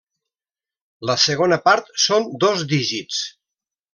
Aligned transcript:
La 1.09 1.15
segona 1.25 1.59
part 1.67 1.93
són 2.07 2.27
dos 2.47 2.63
dígits. 2.75 3.23